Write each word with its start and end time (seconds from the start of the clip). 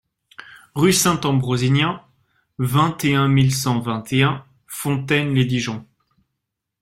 Rue 0.73 0.93
Saint-Ambrosinien, 0.93 2.01
vingt 2.57 3.05
et 3.05 3.13
un 3.13 3.27
mille 3.27 3.53
cent 3.53 3.79
vingt 3.79 4.11
et 4.11 4.23
un 4.23 4.43
Fontaine-lès-Dijon 4.65 5.85